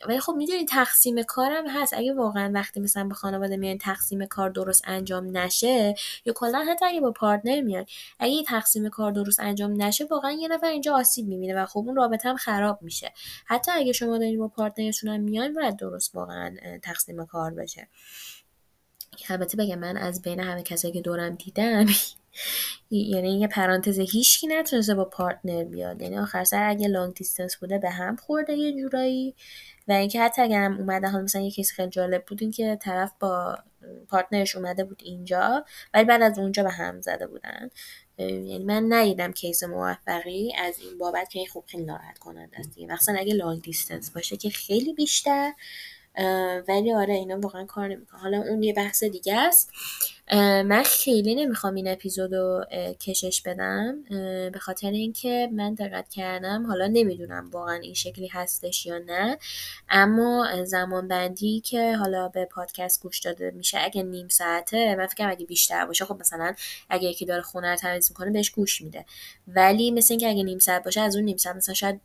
ولی 0.08 0.20
خب 0.20 0.34
می‌دونی 0.36 0.64
تقسیم 0.64 1.22
کارم 1.22 1.68
هست. 1.68 1.94
اگه 1.94 2.14
واقعا 2.14 2.50
وقتی 2.54 2.80
مثلا 2.80 3.04
به 3.04 3.14
خانواده 3.14 3.56
میان 3.56 3.78
تقسیم 3.78 4.26
کار 4.26 4.50
درست 4.50 4.82
انجام 4.86 5.36
نشه 5.36 5.94
یا 6.24 6.32
کلا 6.32 6.64
حتی 6.70 6.84
اگه 6.84 7.00
با 7.00 7.12
پارتنر 7.12 7.60
میان 7.60 7.86
اگه 8.18 8.42
تقسیم 8.42 8.88
کار 8.88 9.12
درست 9.12 9.40
انجام 9.40 9.82
نشه 9.82 10.04
واقعا 10.04 10.32
یه 10.32 10.48
نفر 10.48 10.66
اینجا 10.66 10.94
آسیب 10.94 11.26
می‌بینه 11.26 11.62
و 11.62 11.66
خب 11.66 11.78
اون 11.78 11.96
رابطه 11.96 12.28
هم 12.28 12.36
خراب 12.36 12.78
میشه. 12.82 13.12
حتی 13.46 13.72
اگه 13.72 13.92
شما 13.92 14.18
دارین 14.18 14.38
با 14.38 14.48
پارتنرتون 14.48 15.10
هم 15.10 15.20
میان 15.20 15.54
باید 15.54 15.76
درست 15.76 16.14
واقعا 16.14 16.56
تقسیم 16.82 17.26
کار 17.26 17.54
بشه. 17.54 17.88
البته 19.28 19.56
بگم 19.56 19.78
من 19.78 19.96
از 19.96 20.22
بین 20.22 20.40
همه 20.40 20.62
کسایی 20.62 20.94
که 20.94 21.00
دورم 21.00 21.34
دیدم 21.34 21.86
یعنی 22.90 23.40
یه 23.40 23.48
پرانتز 23.48 23.98
هیچکی 23.98 24.46
نتونسته 24.46 24.94
با 24.94 25.04
partner 25.04 25.64
بیاد. 25.64 26.02
یعنی 26.02 26.18
آخر 26.18 26.44
سر 26.44 26.68
اگه 26.68 26.88
long 26.88 27.14
distance 27.14 27.56
بوده 27.56 27.78
به 27.78 27.90
هم 27.90 28.16
خورده 28.16 28.52
یه 28.52 28.72
جورایی. 28.82 29.34
و 29.88 29.92
اینکه 29.92 30.20
حتی 30.20 30.42
اگر 30.42 30.64
هم 30.64 30.78
اومده 30.78 31.08
حالا 31.08 31.24
مثلا 31.24 31.42
یه 31.42 31.50
case 31.50 31.72
خیلی 31.72 31.90
جالب 31.90 32.24
بود 32.24 32.42
این 32.42 32.50
که 32.50 32.78
طرف 32.82 33.12
با 33.20 33.58
partner 34.08 34.46
ش 34.46 34.56
اومده 34.56 34.84
بود 34.84 35.02
اینجا 35.04 35.64
ولی 35.94 36.04
بعد 36.04 36.22
از 36.22 36.38
اونجا 36.38 36.62
به 36.62 36.70
هم 36.70 37.00
زده 37.00 37.26
بودن. 37.26 37.70
یعنی 38.18 38.64
من 38.64 38.92
ندیدم 38.92 39.32
case 39.32 39.64
موفقی 39.64 40.54
از 40.58 40.78
این 40.80 40.98
بابت 40.98 41.30
که 41.30 41.44
خوب 41.52 41.64
خیلی 41.66 41.84
ناراحت 41.84 42.18
کننده 42.18 42.58
است. 42.58 42.74
دیگه 42.74 42.86
مثلا 42.86 43.16
اگه 43.18 43.34
long 43.34 43.62
distance 43.62 44.10
باشه 44.10 44.36
که 44.36 44.50
خیلی 44.50 44.94
بیشتر 44.94 45.52
ولی 46.68 46.92
آره 46.92 47.14
اینا 47.14 47.40
واقعا 47.40 47.64
کار 47.64 47.88
نمی‌کنه 47.88 48.20
حالا 48.20 48.38
اون 48.38 48.62
یه 48.62 48.72
بحث 48.72 49.04
دیگه 49.04 49.36
است. 49.36 49.70
من 50.64 50.82
خیلی 50.82 51.34
نمی‌خوام 51.34 51.74
این 51.74 51.88
اپیزود 51.88 52.34
رو 52.34 52.64
کشش 53.00 53.42
بدم 53.42 54.02
به 54.50 54.58
خاطر 54.60 54.90
اینکه 54.90 55.48
من 55.52 55.74
دقت 55.74 56.08
کردم. 56.08 56.66
حالا 56.66 56.86
نمی‌دونم 56.86 57.50
واقعا 57.50 57.74
این 57.74 57.94
شکلی 57.94 58.26
هستش 58.26 58.86
یا 58.86 58.98
نه. 58.98 59.38
اما 59.88 60.64
زمان 60.64 61.08
بندی 61.08 61.60
که 61.60 61.96
حالا 61.96 62.28
به 62.28 62.44
پادکست 62.44 63.02
گوش 63.02 63.20
داده 63.20 63.50
میشه 63.50 63.78
اگه 63.80 64.02
نیم 64.02 64.28
ساعته 64.28 64.94
من 64.94 65.06
فکرم 65.06 65.30
اگه 65.30 65.46
بیشتر 65.46 65.86
باشه 65.86 66.04
خب 66.04 66.16
مثلا 66.20 66.54
اگه 66.90 67.08
یکی 67.08 67.24
داره 67.24 67.42
خونه 67.42 67.70
رو 67.70 67.76
تمیز 67.76 68.10
می‌کنه 68.10 68.30
بهش 68.30 68.50
گوش 68.50 68.82
میده. 68.82 69.04
ولی 69.48 69.90
مثل 69.90 70.12
اینکه 70.12 70.28
اگه 70.28 70.42
نیم 70.42 70.58
ساعت 70.58 70.84
باشه 70.84 71.00
از 71.00 71.16
اون 71.16 71.24
نیم 71.24 71.36
ساعت 71.36 71.56
مثلا 71.56 71.74
شاید 71.74 72.00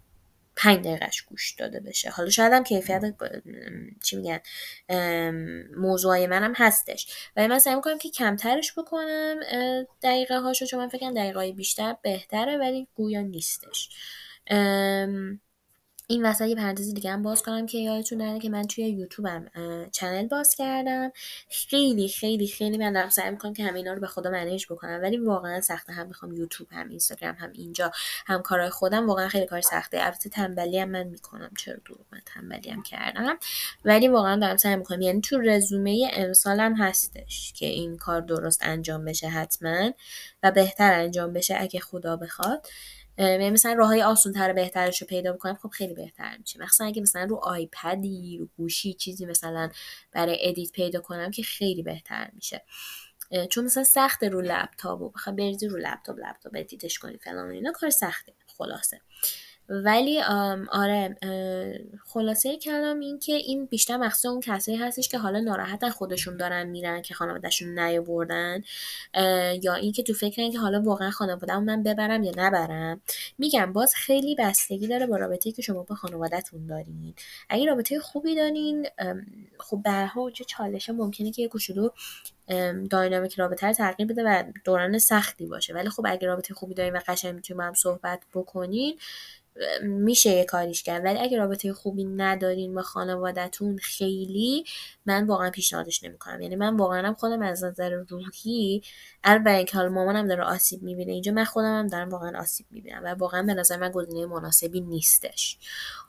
پنج 0.55 0.79
دقیقهش 0.79 1.21
گوش 1.21 1.51
داده 1.51 1.79
بشه. 1.79 2.09
حالا 2.09 2.29
شاید 2.29 2.53
هم 2.53 2.63
کیفیت 2.63 3.01
چی 4.03 4.15
میگن 4.15 4.39
موضوعی 5.77 6.27
منم 6.27 6.53
هستش. 6.55 7.07
ولی 7.35 7.47
من 7.47 7.59
سعی 7.59 7.75
می‌کنم 7.75 7.97
که 7.97 8.09
کمترش 8.09 8.73
بکنم 8.79 9.35
دقیقه 10.03 10.39
هاشو 10.39 10.65
چون 10.65 10.79
من 10.79 10.87
فکرم 10.89 11.13
دقیقه 11.13 11.51
بیشتر 11.51 11.95
بهتره 12.03 12.57
ولی 12.57 12.87
گویا 12.95 13.21
نیستش. 13.21 13.89
این 16.11 16.25
وسط 16.25 16.45
یه 16.45 16.55
پرانتز 16.55 16.93
دیگه 16.93 17.11
هم 17.11 17.21
باز 17.23 17.43
کنم 17.43 17.65
که 17.65 17.77
یادتون 17.77 18.21
نره 18.21 18.39
که 18.39 18.49
من 18.49 18.67
توی 18.67 18.83
یوتیوبم 18.89 19.45
چنل 19.91 20.27
باز 20.27 20.55
کردم. 20.55 21.11
خیلی 21.49 22.09
خیلی 22.09 22.47
خیلی 22.47 22.77
من 22.77 22.93
دارم 22.93 23.09
سعی 23.09 23.31
می‌کنم 23.31 23.53
که 23.53 23.63
همه 23.63 23.77
اینا 23.77 23.93
رو 23.93 23.99
به 23.99 24.07
خدا 24.07 24.29
منیج 24.29 24.65
بکنم. 24.69 24.99
ولی 25.01 25.17
واقعا 25.17 25.61
سخته. 25.61 25.93
هم 25.93 26.07
می‌خوام 26.07 26.33
یوتیوب 26.33 26.69
هم 26.71 26.89
اینستاگرام 26.89 27.35
هم 27.35 27.51
اینجا 27.53 27.91
هم 28.25 28.41
کارهای 28.41 28.69
خودم. 28.69 29.07
واقعا 29.07 29.27
خیلی 29.27 29.45
کار 29.45 29.61
سخته. 29.61 30.03
البته 30.05 30.29
تنبلی 30.29 30.79
هم 30.79 30.89
من 30.89 31.03
می‌کنم. 31.03 31.51
چرا 31.57 31.75
دروغ 31.85 31.99
من 32.11 32.21
تنبلی 32.25 32.69
هم 32.69 32.83
کردم. 32.83 33.37
ولی 33.85 34.07
واقعا 34.07 34.39
دارم 34.39 34.57
سعی 34.57 34.75
می‌کنم. 34.75 35.01
یعنی 35.01 35.21
تو 35.21 35.37
resolution 35.37 36.11
امسالم 36.13 36.75
هستش 36.75 37.53
که 37.53 37.65
این 37.65 37.97
کار 37.97 38.21
درست 38.21 38.59
انجام 38.63 39.05
بشه 39.05 39.27
حتما 39.27 39.91
و 40.43 40.51
بهتر 40.51 40.93
انجام 40.93 41.33
بشه 41.33 41.55
اگه 41.59 41.79
خدا 41.79 42.15
بخواد. 42.15 42.67
مثلا 43.17 43.73
راه 43.73 43.87
های 43.87 44.01
آسون 44.01 44.33
تر 44.33 44.53
بهترش 44.53 45.01
رو 45.01 45.07
پیدا 45.07 45.33
بکنم 45.33 45.53
خب 45.53 45.69
خیلی 45.69 45.93
بهتر 45.93 46.37
میشه. 46.37 46.59
مخصوصا 46.59 46.85
اگه 46.85 47.01
مثلا 47.01 47.23
رو 47.23 47.35
آیپدی 47.35 48.37
رو 48.37 48.47
گوشی 48.57 48.93
چیزی 48.93 49.25
مثلا 49.25 49.69
برای 50.11 50.37
edit 50.41 50.71
پیدا 50.71 50.99
کنم 50.99 51.31
که 51.31 51.43
خیلی 51.43 51.83
بهتر 51.83 52.29
میشه. 52.33 52.63
چون 53.49 53.65
مثلا 53.65 53.83
سخت 53.83 54.23
رو 54.23 54.41
لپتاپ 54.41 55.01
و 55.01 55.09
بخوای 55.09 55.35
بریزی 55.35 55.67
رو 55.67 55.77
لپتاپ 55.77 56.17
لپتاپ 56.19 56.53
edit 56.55 56.85
ش 56.85 56.99
کنی 56.99 57.17
فلان 57.17 57.49
اینا 57.49 57.71
کار 57.71 57.89
سخته. 57.89 58.33
خلاصه. 58.57 59.01
ولی 59.71 60.21
آره 60.71 61.15
خلاصه 62.05 62.57
کلام 62.57 62.99
این 62.99 63.19
که 63.19 63.33
این 63.33 63.65
بیشتر 63.65 63.97
مخصوص 63.97 64.25
اون 64.25 64.39
کسایی 64.39 64.77
هستش 64.77 65.09
که 65.09 65.17
حالا 65.17 65.39
ناراحتن 65.39 65.89
خودشون 65.89 66.37
دارن 66.37 66.67
میرن 66.67 67.01
که 67.01 67.13
خانوادهشون 67.13 67.79
نیاوردن 67.79 68.61
یا 69.61 69.73
اینکه 69.73 70.03
تو 70.03 70.13
فکرن 70.13 70.51
که 70.51 70.59
حالا 70.59 70.81
واقعا 70.81 71.11
خانواده 71.11 71.59
من 71.59 71.83
ببرم 71.83 72.23
یا 72.23 72.31
نبرم. 72.37 73.01
میگم 73.37 73.73
باز 73.73 73.95
خیلی 73.95 74.35
بستگی 74.35 74.87
داره 74.87 75.05
با 75.05 75.17
رابطه 75.17 75.51
که 75.51 75.61
شما 75.61 75.83
با 75.83 75.95
خانوادهتون 75.95 76.67
دارین. 76.67 77.13
اگه 77.49 77.65
رابطه 77.65 77.99
خوبی 77.99 78.35
دارین 78.35 78.87
خب 79.59 79.81
برها 79.85 80.31
چه 80.31 80.43
چالشه 80.43 80.93
ممکنه 80.93 81.31
که 81.31 81.41
یه 81.41 81.47
کوچولو 81.47 81.89
داینامیک 82.89 83.39
رابطه 83.39 83.67
رو 83.67 83.73
تغییر 83.73 84.07
بده 84.07 84.23
و 84.23 84.43
دوران 84.65 84.99
سختی 84.99 85.45
باشه. 85.45 85.73
ولی 85.73 85.89
خب 85.89 86.03
اگه 86.07 86.27
رابطه 86.27 86.53
خوبی 86.53 86.73
دارین 86.73 86.93
و 86.93 86.99
قشنگ 87.07 87.35
می‌تونیم 87.35 87.61
هم 87.61 87.73
صحبت 87.73 88.21
بکنین 88.33 88.97
میشه 89.81 90.29
یه 90.29 90.45
کاریش 90.45 90.83
کرد. 90.83 91.05
ولی 91.05 91.19
اگه 91.19 91.37
رابطه 91.37 91.73
خوبی 91.73 92.05
ندارین 92.05 92.75
با 92.75 92.81
خانوادهتون 92.81 93.77
خیلی 93.77 94.63
من 95.05 95.27
واقعا 95.27 95.49
پیشنهادش 95.49 96.03
نمی‌کنم. 96.03 96.41
یعنی 96.41 96.55
من 96.55 96.77
واقعا 96.77 97.13
خودم 97.13 97.41
از 97.41 97.63
نظر 97.63 97.89
روحی 97.89 98.81
البته 99.23 99.57
اینکه 99.57 99.77
حالا 99.77 99.89
مامانم 99.89 100.27
داره 100.27 100.43
آسیب 100.43 100.83
می‌بینه 100.83 101.11
اینجا 101.11 101.31
من 101.31 101.43
خودم 101.43 101.79
هم 101.79 101.87
دارم 101.87 102.09
واقعا 102.09 102.39
آسیب 102.39 102.65
می‌بینم 102.71 103.01
و 103.03 103.07
واقعا 103.07 103.43
به 103.43 103.53
نظر 103.53 103.77
من 103.77 103.91
گزینه 103.91 104.25
مناسبی 104.25 104.81
نیستش. 104.81 105.57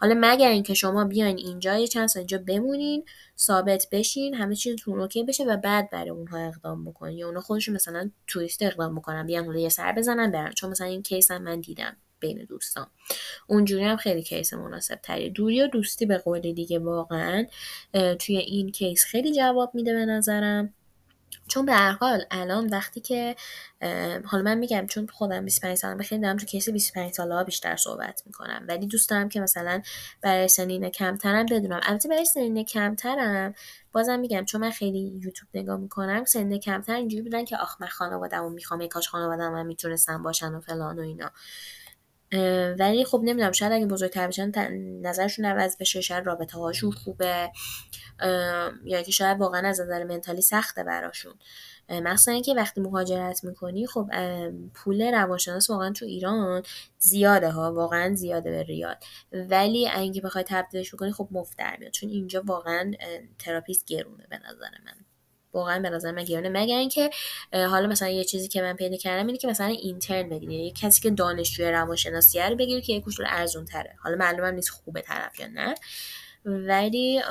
حالا 0.00 0.14
مگر 0.20 0.48
اینکه 0.48 0.74
شما 0.74 1.04
بیاین 1.04 1.38
اینجا 1.38 1.78
یه 1.78 1.86
چند 1.86 2.08
سال 2.08 2.20
اینجا 2.20 2.38
بمونین 2.38 3.04
ثابت 3.38 3.86
بشین 3.92 4.34
همه 4.34 4.54
چیزتون 4.54 5.00
اوکی 5.00 5.24
بشه 5.24 5.44
و 5.44 5.56
بعد 5.56 5.90
برای 5.90 6.10
اونها 6.10 6.38
اقدام 6.38 6.84
بکنین. 6.84 7.18
یا 7.18 7.26
اونها 7.26 7.42
خودشون 7.42 7.74
مثلا 7.74 8.10
توریست 8.26 8.62
اقدام 8.62 8.94
بکنن 8.94 9.26
بیان 9.26 9.44
حالا 9.46 9.58
یه 9.58 9.68
سر 9.68 9.92
بزنن 9.92 10.30
برن. 10.30 10.52
چون 10.52 10.70
مثلا 10.70 10.86
این 10.86 11.02
کیس 11.02 11.30
هم 11.30 11.42
من 11.42 11.60
دیدم. 11.60 11.96
بین 12.22 12.44
دوستان. 12.44 12.86
اونجوری 13.46 13.84
هم 13.84 13.96
خیلی 13.96 14.22
case 14.22 14.54
مناسب 14.54 15.00
تری 15.02 15.30
دوری 15.30 15.62
و 15.62 15.66
دوستی 15.66 16.06
به 16.06 16.18
قول 16.18 16.52
دیگه 16.52 16.78
واقعا 16.78 17.46
توی 18.18 18.36
این 18.36 18.70
case 18.70 19.04
خیلی 19.04 19.34
جواب 19.34 19.74
میده 19.74 19.94
به 19.94 20.06
نظرم. 20.06 20.74
چون 21.48 21.66
به 21.66 21.72
هر 21.72 21.92
حال 21.92 22.24
الان 22.30 22.66
وقتی 22.66 23.00
که 23.00 23.36
حالا 24.24 24.42
من 24.42 24.58
میگم 24.58 24.86
چون 24.86 25.06
خودم 25.06 25.44
25 25.44 25.76
سالم 25.76 26.02
خیلی 26.02 26.22
دارم 26.22 26.36
تو 26.36 26.46
case 26.46 26.68
25 26.68 27.12
ساله 27.12 27.34
ها 27.34 27.44
بیشتر 27.44 27.76
صحبت 27.76 28.22
می‌کنم. 28.26 28.64
ولی 28.68 28.86
دوست 28.86 29.10
دارم 29.10 29.28
که 29.28 29.40
مثلا 29.40 29.82
برای 30.22 30.48
سنین 30.48 30.90
کمترم 30.90 31.46
بدونم. 31.46 31.80
البته 31.82 32.08
برای 32.08 32.24
سنین 32.24 32.64
کمترم 32.64 33.54
بازم 33.92 34.20
میگم 34.20 34.44
چون 34.44 34.60
من 34.60 34.70
خیلی 34.70 34.98
یوتیوب 34.98 35.48
نگاه 35.54 35.76
می‌کنم 35.76 36.24
سنین 36.24 36.60
کمتر 36.60 36.94
اینجوری 36.94 37.22
بودن 37.22 37.44
که 37.44 37.56
آخ 37.56 37.76
من 37.80 37.88
خانواده‌مو 37.88 38.48
می‌خوام 38.48 38.86
کاش 38.86 39.08
خانواده‌م 39.08 39.54
هم 39.54 39.66
می‌تونستم 39.66 40.22
باشن 40.22 40.54
و 40.54 40.60
فلان 40.60 40.98
و 40.98 41.02
اینا. 41.02 41.30
ولی 42.78 43.04
خب 43.04 43.20
نمی‌دونم 43.24 43.52
شاید 43.52 43.72
اگه 43.72 43.86
بزرگتر 43.86 44.26
بشن 44.26 44.52
نظرشون 45.02 45.44
عوض 45.44 45.76
بشه 45.76 46.00
شاید 46.00 46.26
رابطه 46.26 46.58
هاشون 46.58 46.90
خوبه. 46.90 47.50
یا 48.84 49.02
که 49.02 49.10
شاید 49.12 49.40
واقعا 49.40 49.68
از 49.68 49.80
نظر 49.80 50.04
mentally 50.04 50.42
سخته 50.42 50.84
براشون. 50.84 51.34
مثلا 51.88 52.34
اینکه 52.34 52.54
وقتی 52.54 52.80
مهاجرت 52.80 53.44
می‌کنی 53.44 53.86
خب 53.86 54.10
پول 54.74 55.02
روانشناس 55.02 55.70
واقعا 55.70 55.92
تو 55.92 56.04
ایران 56.04 56.62
زیاده 56.98 57.50
ها 57.50 57.72
واقعا 57.72 58.14
زیاده 58.14 58.50
به 58.50 58.62
ریال. 58.62 58.96
ولی 59.32 59.88
اگه 59.88 60.20
بخوای 60.20 60.44
تبدیلش 60.48 60.94
بکنی 60.94 61.12
خب 61.12 61.28
مفت 61.30 61.58
در 61.58 61.76
میاد. 61.80 61.92
چون 61.92 62.10
اینجا 62.10 62.42
واقعا 62.46 62.92
therapist 63.38 63.84
گرونه 63.86 64.26
به 64.30 64.38
نظر 64.38 64.70
من. 64.84 65.01
واقعا 65.52 65.78
به 65.78 65.90
نظر 65.90 66.12
من 66.12 66.24
گرونه 66.24 66.48
مگر 66.48 66.76
اینکه 66.76 67.10
حالا 67.52 67.86
مثلا 67.86 68.08
یه 68.08 68.24
چیزی 68.24 68.48
که 68.48 68.62
من 68.62 68.76
پیدا 68.76 68.96
کردم 68.96 69.26
اینه 69.26 69.38
که 69.38 69.48
مثلا 69.48 69.66
intern 69.66 70.28
بگیری. 70.28 70.54
یه 70.54 70.72
کسی 70.72 71.00
که 71.02 71.10
دانشجوی 71.10 71.70
روانشناسی 71.70 72.40
رو 72.40 72.56
بگیری 72.56 72.82
که 72.82 72.92
یه 72.92 73.00
کوچولو 73.00 73.28
ارزون 73.30 73.64
تره 73.64 73.96
حالا 74.02 74.16
معلومم 74.16 74.54
نیست 74.54 74.70
خوبه 74.70 75.00
طرف 75.00 75.40
یا 75.40 75.46
نه. 75.46 75.74
ولی 76.44 77.22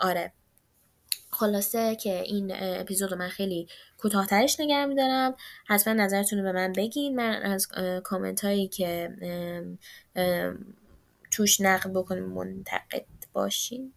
آره. 0.00 0.32
خلاصه 1.30 1.96
که 1.96 2.22
این 2.22 2.52
اپیزود 2.54 3.14
من 3.14 3.28
خیلی 3.28 3.68
کوتاهترش 3.98 4.60
نگه 4.60 4.84
میدارم. 4.84 5.34
حتما 5.66 5.94
نظرتون 5.94 6.38
رو 6.38 6.44
به 6.44 6.52
من 6.52 6.72
بگین. 6.72 7.16
من 7.16 7.42
از 7.42 7.68
کامنت 8.04 8.44
هایی 8.44 8.68
که 8.68 9.10
توش 11.30 11.60
نقد 11.60 11.90
بکنیم 11.90 12.24
منتقد 12.24 13.06
باشین. 13.32 13.92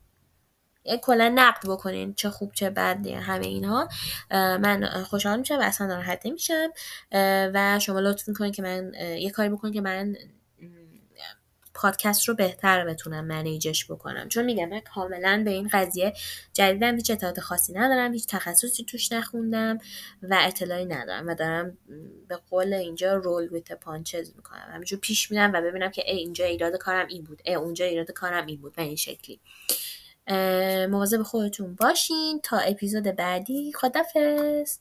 کلا 1.02 1.32
نقد 1.36 1.68
بکنین 1.68 2.14
چه 2.14 2.30
خوب 2.30 2.52
چه 2.54 2.70
بد 2.70 3.08
همه 3.08 3.48
اینها. 3.48 3.90
من 4.32 5.04
خوشحال 5.04 5.40
میشم 5.40 5.60
و 5.60 5.62
اصلا 5.62 5.88
ناراحت 5.88 6.26
نمیشم. 6.26 6.70
و 7.54 7.80
شما 7.82 8.00
لطف 8.00 8.28
می‌کنین 8.28 8.52
که 8.52 8.62
من 8.62 8.94
یه 9.20 9.30
کاری 9.30 9.50
بکنین 9.50 9.74
که 9.74 9.82
من 9.82 10.16
پادکست 11.74 12.30
رو 12.30 12.36
بهتر 12.36 12.86
بتونم 12.86 13.26
منیجش 13.26 13.92
بکنم. 13.92 14.30
چون 14.30 14.46
میگم 14.46 14.70
من 14.70 14.80
کاملا 14.80 15.42
به 15.46 15.52
این 15.52 15.70
قضیه 15.74 16.14
جدیدم 16.54 16.96
هیچ 16.96 17.12
اطلاعات 17.12 17.40
خاصی 17.40 17.74
ندارم 17.74 18.14
هیچ 18.14 18.28
تخصصی 18.28 18.84
توش 18.84 19.12
نخوندم 19.12 19.78
و 20.22 20.38
اطلاعی 20.42 20.86
ندارم 20.86 21.28
و 21.28 21.36
دارم 21.36 21.78
به 22.28 22.40
قول 22.50 22.74
اینجا 22.74 23.16
رول 23.16 23.48
ویت 23.48 23.72
پانچز 23.72 24.36
می‌کنم. 24.36 24.70
همینجور 24.74 25.00
پیش 25.00 25.32
میرم 25.32 25.54
و 25.54 25.62
ببینم 25.62 25.92
که 25.92 26.04
ای 26.06 26.18
اینجا 26.18 26.46
ایراد 26.46 26.78
کارم 26.78 27.08
این 27.08 27.24
بود 27.24 27.42
ای 27.46 27.54
اونجا 27.54 27.86
ایراد 27.86 28.12
کارم 28.12 28.46
این 28.46 28.62
بود 28.62 28.76
به 28.76 28.82
این 28.82 28.96
شکلی. 28.96 29.40
مواظب 30.90 31.24
خودتون 31.24 31.76
باشین. 31.76 32.40
تا 32.44 32.58
اپیزود 32.58 33.04
بعدی 33.04 33.72
خدافظ 33.76 34.78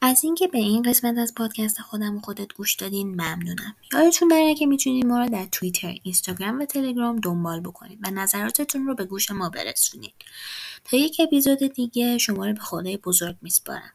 از 0.00 0.24
اینکه 0.24 0.48
به 0.48 0.58
این 0.58 0.82
قسمت 0.82 1.18
از 1.18 1.34
پادکست 1.34 1.80
خودم 1.80 2.16
و 2.16 2.20
خودت 2.20 2.52
گوش 2.52 2.74
دادین 2.74 3.08
ممنونم. 3.08 3.76
یادتون 3.92 4.32
نره 4.32 4.54
که 4.54 4.66
می‌تونید 4.66 5.06
ما 5.06 5.20
رو 5.20 5.28
در 5.28 5.46
توییتر 5.52 5.94
اینستاگرام 6.02 6.60
و 6.60 6.64
تلگرام 6.64 7.16
دنبال 7.20 7.60
بکنید 7.60 7.98
و 8.02 8.10
نظراتتون 8.10 8.86
رو 8.86 8.94
به 8.94 9.04
گوش 9.04 9.30
ما 9.30 9.48
برسونید 9.50 10.14
تا 10.84 10.96
یک 10.96 11.20
اپیزود 11.20 11.58
دیگه 11.58 12.18
شما 12.18 12.46
رو 12.46 12.52
به 12.52 12.60
خدای 12.60 12.96
بزرگ 12.96 13.36
میسپارم. 13.42 13.92